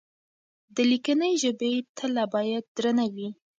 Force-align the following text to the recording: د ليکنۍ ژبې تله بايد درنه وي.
د 0.75 0.77
ليکنۍ 0.91 1.33
ژبې 1.43 1.71
تله 1.97 2.23
بايد 2.33 2.63
درنه 2.77 3.05
وي. 3.13 3.29